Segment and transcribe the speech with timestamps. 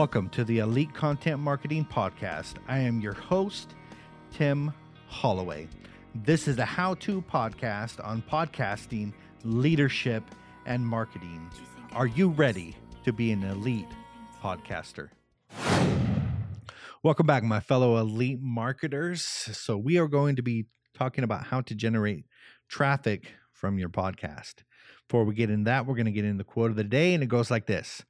[0.00, 2.54] Welcome to the Elite Content Marketing Podcast.
[2.66, 3.74] I am your host,
[4.32, 4.72] Tim
[5.08, 5.68] Holloway.
[6.14, 9.12] This is a how to podcast on podcasting,
[9.44, 10.24] leadership,
[10.64, 11.50] and marketing.
[11.92, 13.90] Are you ready to be an elite
[14.42, 15.10] podcaster?
[17.02, 19.20] Welcome back, my fellow elite marketers.
[19.20, 22.24] So, we are going to be talking about how to generate
[22.70, 24.62] traffic from your podcast.
[25.06, 27.12] Before we get in that, we're going to get in the quote of the day,
[27.12, 28.02] and it goes like this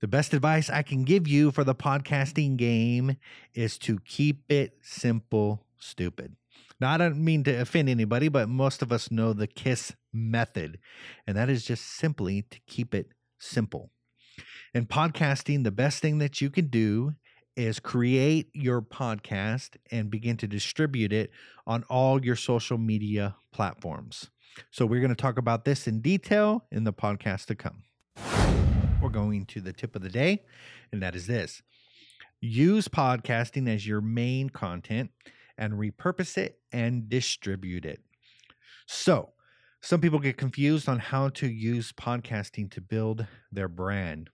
[0.00, 3.16] The best advice I can give you for the podcasting game
[3.52, 6.36] is to keep it simple, stupid.
[6.80, 10.78] Now, I don't mean to offend anybody, but most of us know the KISS method,
[11.26, 13.08] and that is just simply to keep it
[13.40, 13.90] simple.
[14.72, 17.14] In podcasting, the best thing that you can do
[17.56, 21.32] is create your podcast and begin to distribute it
[21.66, 24.30] on all your social media platforms.
[24.70, 28.67] So, we're going to talk about this in detail in the podcast to come.
[29.00, 30.42] We're going to the tip of the day,
[30.92, 31.62] and that is this
[32.40, 35.10] use podcasting as your main content
[35.56, 38.00] and repurpose it and distribute it.
[38.86, 39.30] So,
[39.80, 44.30] some people get confused on how to use podcasting to build their brand.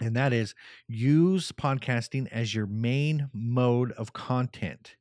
[0.00, 0.54] And that is
[0.88, 4.96] use podcasting as your main mode of content.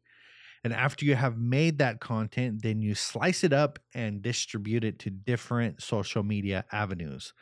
[0.63, 5.00] And after you have made that content, then you slice it up and distribute it
[5.00, 7.33] to different social media avenues.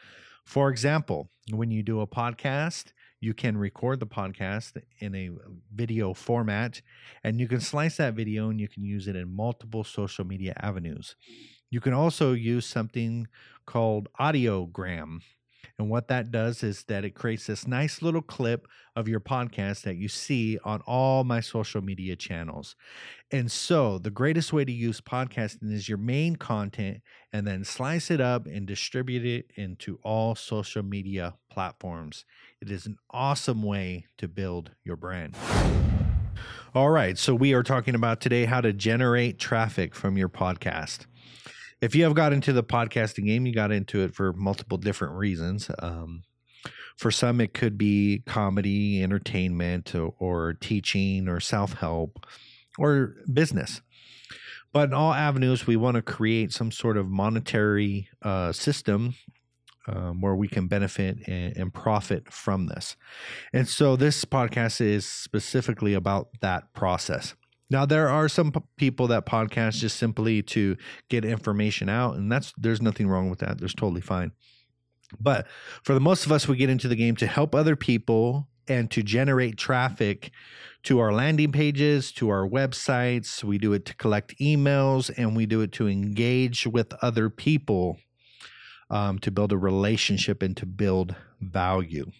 [0.45, 5.49] For example, when you do a podcast, you can record the podcast in a uh,
[5.73, 6.81] video format
[7.23, 10.53] and you can slice that video and you can use it in multiple social media
[10.61, 11.15] avenues.
[11.69, 13.27] You can also use something
[13.65, 15.21] called audiogram
[15.79, 19.81] and what that does is that it creates this nice little clip of your podcast
[19.81, 22.75] that you see on all my social media channels.
[23.31, 28.11] And so, the greatest way to use podcasting is your main content and then slice
[28.11, 32.25] it up and distribute it into all social media platforms.
[32.61, 35.35] It is an awesome way to build your brand.
[36.75, 41.05] All right, so we are talking about today how to generate traffic from your podcast
[41.83, 45.15] if you have got into the podcasting game, you got into it for multiple different
[45.15, 45.69] reasons.
[45.79, 46.23] Um,
[46.95, 52.25] for some, it could be comedy, entertainment, or, or teaching, or self help,
[52.79, 53.81] or business.
[54.71, 59.15] But in all avenues, we want to create some sort of monetary uh, system
[59.87, 62.95] um, where we can benefit and, and, profit from this.
[63.51, 67.35] And so this podcast is specifically about that process.
[67.73, 70.77] Now there are some p- people that podcast just simply to
[71.09, 73.57] get information out, and that's there's nothing wrong with that.
[73.57, 74.31] There's totally fine.
[75.19, 75.47] But
[75.81, 78.91] for the most of us, we get into the game to help other people and
[78.91, 80.29] to generate traffic
[80.83, 83.43] to our landing pages, to our websites.
[83.43, 87.97] We do it to collect emails, and we do it to engage with other people
[88.91, 92.11] um, to build a relationship and to build value.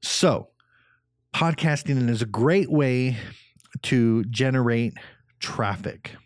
[0.00, 0.50] So,
[1.34, 3.16] podcasting is a great way
[3.82, 4.94] to generate
[5.38, 6.16] traffic.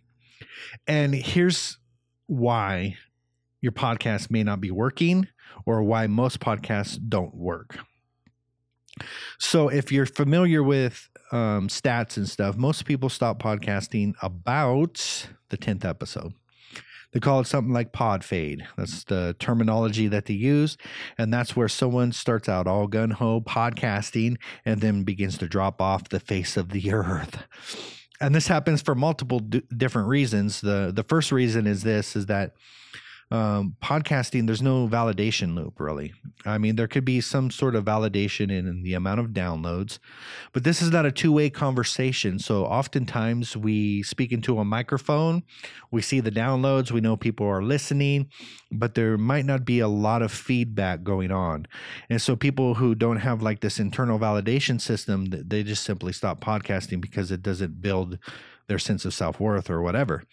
[0.87, 1.79] And here's
[2.27, 2.97] why
[3.61, 5.29] your podcast may not be working
[5.67, 7.79] or why most podcasts don't work.
[9.39, 15.59] So, if you're familiar with um, stats and stuff, most people stop podcasting about the
[15.59, 16.33] 10th episode.
[17.15, 18.67] They call it something like pod fade.
[18.77, 20.77] That's the terminology that they use.
[21.17, 25.81] And that's where someone starts out all gun ho podcasting and then begins to drop
[25.81, 27.45] off the face of the earth.
[28.21, 30.61] And this happens for multiple d- different reasons.
[30.61, 32.55] The the first reason is this is that
[33.35, 36.13] um, podcasting, there's no validation loop really.
[36.47, 39.99] I mean, there could be some sort of validation in, in the amount of downloads,
[40.53, 42.39] but this is not a two way conversation.
[42.39, 45.43] So oftentimes we speak into a microphone,
[45.91, 48.29] we see the downloads, we know people are listening,
[48.71, 51.67] but there might not be a lot of feedback going on.
[52.09, 56.41] And so people who don't have like this internal validation system, they just simply stop
[56.41, 58.21] podcasting because it doesn't build
[58.67, 60.25] their sense of self worth or whatever.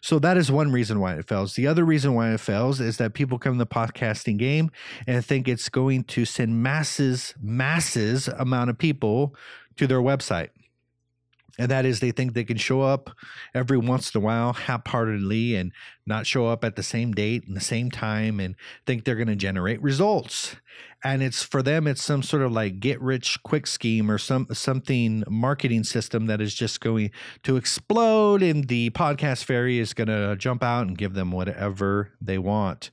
[0.00, 1.54] So that is one reason why it fails.
[1.54, 4.70] The other reason why it fails is that people come in the podcasting game
[5.06, 9.34] and think it's going to send masses, masses amount of people
[9.76, 10.50] to their website
[11.58, 13.10] and that is they think they can show up
[13.52, 15.72] every once in a while half-heartedly and
[16.06, 18.54] not show up at the same date and the same time and
[18.86, 20.56] think they're going to generate results.
[21.04, 24.46] And it's for them it's some sort of like get rich quick scheme or some
[24.52, 27.10] something marketing system that is just going
[27.42, 32.12] to explode and the podcast fairy is going to jump out and give them whatever
[32.20, 32.90] they want.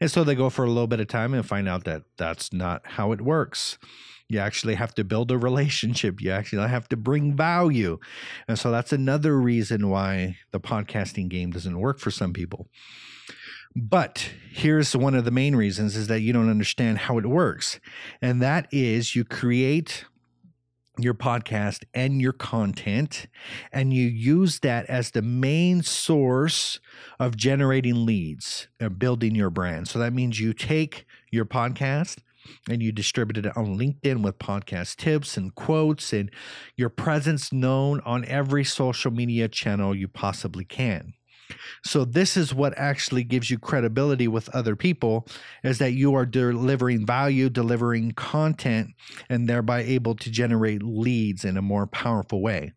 [0.00, 2.52] And so they go for a little bit of time and find out that that's
[2.52, 3.78] not how it works
[4.28, 6.20] you actually have to build a relationship.
[6.20, 7.98] You actually have to bring value.
[8.48, 12.68] And so that's another reason why the podcasting game doesn't work for some people.
[13.74, 17.78] But here's one of the main reasons is that you don't understand how it works.
[18.22, 20.06] And that is you create
[20.98, 23.26] your podcast and your content
[23.70, 26.80] and you use that as the main source
[27.20, 29.88] of generating leads and building your brand.
[29.88, 32.20] So that means you take your podcast
[32.68, 36.30] and you distribute it on LinkedIn with podcast tips and quotes and
[36.76, 41.14] your presence known on every social media channel you possibly can.
[41.84, 45.26] So this is what actually gives you credibility with other people
[45.62, 48.90] is that you are delivering value, delivering content
[49.28, 52.72] and thereby able to generate leads in a more powerful way.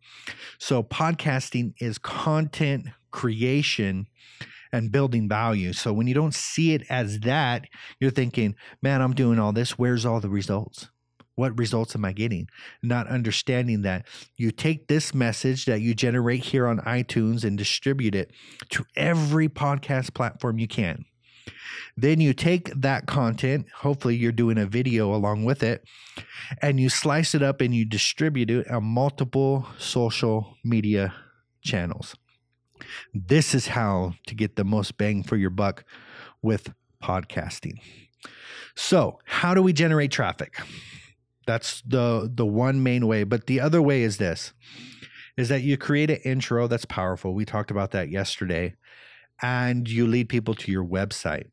[0.60, 4.06] So podcasting is content creation
[4.72, 5.74] and building value.
[5.74, 7.66] So when you don't see it as that,
[8.00, 9.78] you're thinking, man, I'm doing all this.
[9.78, 10.90] Where's all the results?
[11.36, 12.50] What results am I getting?
[12.84, 14.06] Not understanding that
[14.36, 18.32] you take this message that you generate here on iTunes and distribute it
[18.72, 21.06] to every podcast platform you can.
[21.96, 25.84] Then you take that content, hopefully, you're doing a video along with it,
[26.62, 31.14] and you slice it up and you distribute it on multiple social media
[31.62, 32.16] channels.
[33.14, 35.84] This is how to get the most bang for your buck
[36.42, 36.74] with
[37.04, 37.80] podcasting.
[38.76, 40.60] So, how do we generate traffic?
[41.46, 44.54] That's the the one main way, but the other way is this
[45.38, 47.34] is that you create an intro that's powerful.
[47.34, 48.76] We talked about that yesterday
[49.42, 51.46] and you lead people to your website.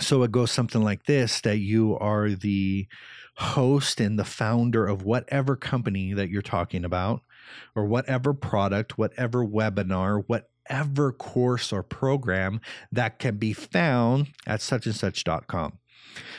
[0.00, 2.88] So it goes something like this that you are the
[3.36, 7.22] host and the founder of whatever company that you're talking about
[7.74, 12.60] or whatever product, whatever webinar, whatever course or program
[12.90, 15.78] that can be found at such and such.com.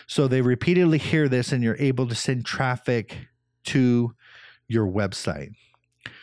[0.08, 3.28] So they repeatedly hear this and you're able to send traffic
[3.66, 4.16] to
[4.68, 5.52] your website.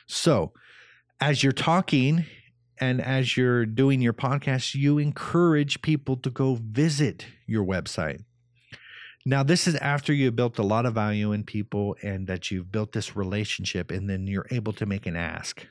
[0.07, 0.53] So
[1.21, 2.25] as you're talking
[2.79, 8.25] and as you're doing your podcast, you encourage people to go visit your website.
[9.25, 12.73] Now, this is after you've built a lot of value in people and that you've
[12.73, 15.67] built this relationship, and then you're able to make an ask.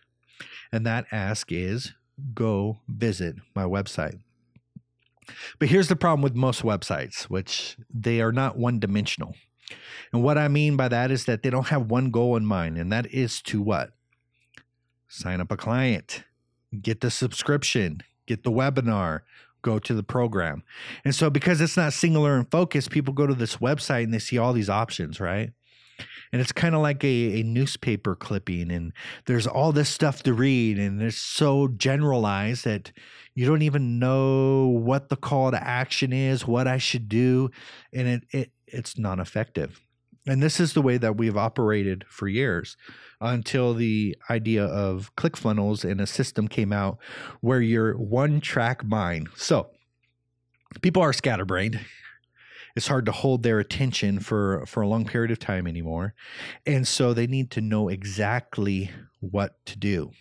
[0.72, 1.94] And that ask is
[2.34, 4.20] go visit my website.
[5.60, 9.36] But here's the problem with most websites, which they are not one dimensional.
[10.14, 12.78] And what I mean by that is that they don't have one goal in mind,
[12.78, 13.92] and that is to what?
[15.08, 16.24] Sign up a client,
[16.82, 19.22] get the subscription, get the webinar,
[19.62, 20.64] go to the program.
[21.04, 24.20] And so, because it's not singular and focused, people go to this website and they
[24.20, 25.52] see all these options, right?
[26.32, 28.94] And it's kind of like a, a newspaper clipping, and
[29.26, 32.92] there's all this stuff to read, and it's so generalized that
[33.36, 37.50] you don't even know what the call to action is, what I should do,
[37.94, 39.82] and it, it it's not effective.
[40.28, 42.78] And this is the way that we've operated for years
[43.20, 47.00] until the idea of ClickFunnels and a system came out
[47.40, 49.30] where you're one track mind.
[49.36, 49.72] So
[50.82, 51.80] people are scatterbrained.
[52.76, 56.14] It's hard to hold their attention for, for a long period of time anymore.
[56.66, 60.12] And so they need to know exactly what to do.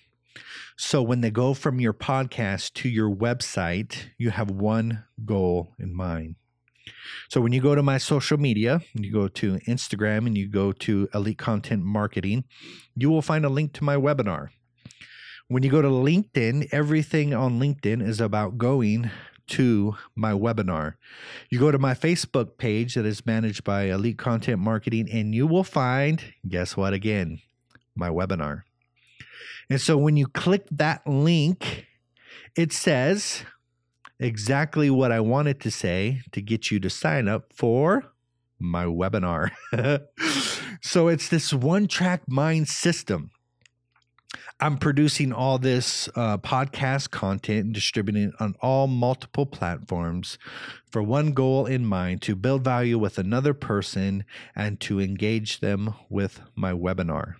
[0.76, 5.94] So when they go from your podcast to your website, you have one goal in
[5.94, 6.36] mind.
[7.28, 10.72] So when you go to my social media, you go to Instagram and you go
[10.72, 12.44] to Elite Content Marketing,
[12.96, 14.48] you will find a link to my webinar.
[15.48, 19.10] When you go to LinkedIn, everything on LinkedIn is about going
[19.48, 20.94] to my webinar.
[21.50, 25.46] You go to my Facebook page that is managed by Elite Content Marketing, and you
[25.46, 27.40] will find, guess what again?
[27.96, 28.62] My webinar.
[29.68, 31.86] And so when you click that link,
[32.56, 33.44] it says
[34.20, 38.04] exactly what I wanted to say to get you to sign up for
[38.58, 39.50] my webinar.
[40.82, 43.30] so it's this one track mind system.
[44.62, 50.36] I'm producing all this uh, podcast content and distributing it on all multiple platforms
[50.90, 54.24] for one goal in mind to build value with another person
[54.54, 57.36] and to engage them with my webinar.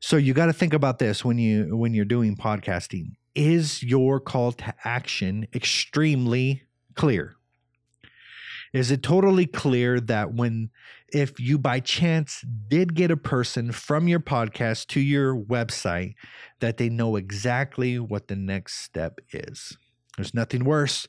[0.00, 4.20] So you got to think about this when you when you're doing podcasting is your
[4.20, 6.62] call to action extremely
[6.94, 7.36] clear?
[8.72, 10.70] Is it totally clear that when,
[11.12, 16.14] if you by chance did get a person from your podcast to your website,
[16.58, 19.76] that they know exactly what the next step is?
[20.16, 21.06] There's nothing worse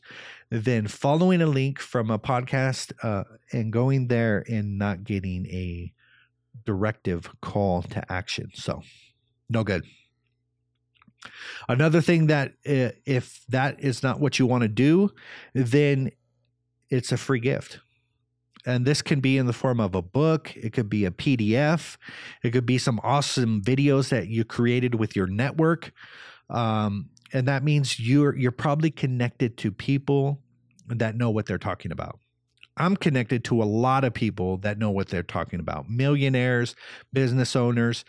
[0.52, 5.92] than following a link from a podcast uh, and going there and not getting a
[6.66, 8.50] directive call to action.
[8.54, 8.82] So,
[9.50, 9.84] no good.
[11.68, 15.12] Another thing that if that is not what you want to do,
[15.54, 16.12] then
[16.90, 17.80] it's a free gift.
[18.66, 21.98] And this can be in the form of a book, it could be a PDF,
[22.44, 25.92] it could be some awesome videos that you created with your network.
[26.50, 30.42] Um, and that means you're you're probably connected to people
[30.88, 32.20] that know what they're talking about.
[32.78, 36.76] I'm connected to a lot of people that know what they're talking about, millionaires,
[37.14, 38.04] business owners.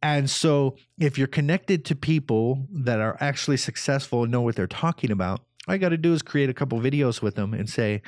[0.00, 4.66] And so, if you're connected to people that are actually successful and know what they're
[4.66, 7.68] talking about, all I got to do is create a couple videos with them and
[7.68, 8.02] say,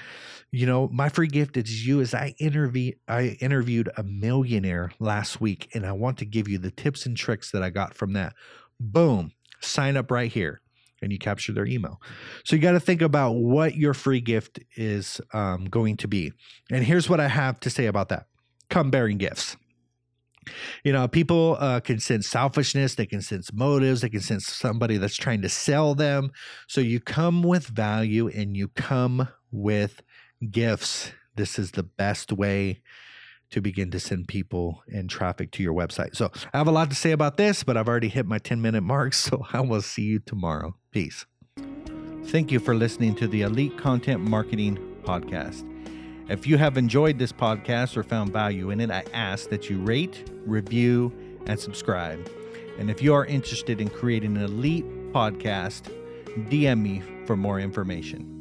[0.50, 5.40] you know, my free gift is you as I interview I interviewed a millionaire last
[5.40, 8.14] week and I want to give you the tips and tricks that I got from
[8.14, 8.34] that.
[8.78, 10.62] Boom, sign up right here
[11.02, 12.00] and you capture their email.
[12.44, 16.32] So you got to think about what your free gift is um, going to be.
[16.70, 18.26] And here's what I have to say about that
[18.68, 19.56] come bearing gifts.
[20.84, 24.96] You know, people uh, can sense selfishness, they can sense motives, they can sense somebody
[24.96, 26.30] that's trying to sell them.
[26.66, 30.02] So you come with value and you come with
[30.50, 31.12] gifts.
[31.36, 32.80] This is the best way
[33.50, 36.16] to begin to send people and traffic to your website.
[36.16, 38.60] So I have a lot to say about this, but I've already hit my 10
[38.60, 39.14] minute mark.
[39.20, 40.76] So I will see you tomorrow.
[40.92, 41.26] Peace.
[42.26, 45.66] Thank you for listening to the Elite Content Marketing Podcast.
[46.30, 49.80] If you have enjoyed this podcast or found value in it, I ask that you
[49.80, 51.12] rate, review,
[51.46, 52.30] and subscribe.
[52.78, 55.92] And if you are interested in creating an elite podcast,
[56.48, 58.39] DM me for more information.